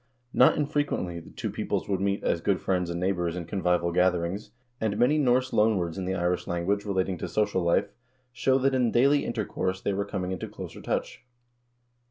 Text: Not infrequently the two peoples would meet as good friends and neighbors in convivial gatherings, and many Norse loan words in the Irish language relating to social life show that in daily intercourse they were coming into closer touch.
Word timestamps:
Not 0.33 0.57
infrequently 0.57 1.19
the 1.19 1.29
two 1.29 1.51
peoples 1.51 1.87
would 1.87 2.01
meet 2.01 2.23
as 2.23 2.41
good 2.41 2.59
friends 2.59 2.89
and 2.89 2.99
neighbors 2.99 3.35
in 3.35 3.45
convivial 3.45 3.91
gatherings, 3.91 4.49
and 4.79 4.97
many 4.97 5.19
Norse 5.19 5.53
loan 5.53 5.77
words 5.77 5.95
in 5.95 6.05
the 6.05 6.15
Irish 6.15 6.47
language 6.47 6.85
relating 6.85 7.19
to 7.19 7.27
social 7.27 7.61
life 7.61 7.91
show 8.33 8.57
that 8.57 8.73
in 8.73 8.89
daily 8.89 9.23
intercourse 9.23 9.79
they 9.79 9.93
were 9.93 10.03
coming 10.03 10.31
into 10.31 10.47
closer 10.47 10.81
touch. 10.81 11.23